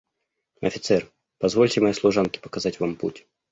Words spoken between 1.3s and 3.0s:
позвольте моей служанке показать вам